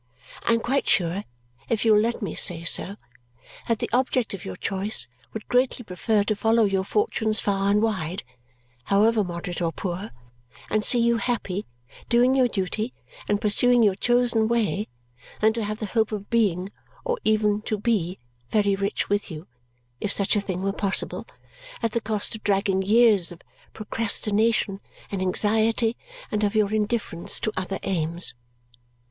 [0.41, 1.25] I am quite sure,
[1.69, 2.95] if you will let me say so,
[3.67, 7.83] that the object of your choice would greatly prefer to follow your fortunes far and
[7.83, 8.23] wide,
[8.85, 10.09] however moderate or poor,
[10.71, 11.67] and see you happy,
[12.09, 12.95] doing your duty
[13.27, 14.87] and pursuing your chosen way,
[15.39, 16.71] than to have the hope of being,
[17.05, 18.17] or even to be,
[18.49, 19.45] very rich with you
[19.99, 21.27] (if such a thing were possible)
[21.83, 24.79] at the cost of dragging years of procrastination
[25.11, 25.95] and anxiety
[26.31, 28.33] and of your indifference to other aims.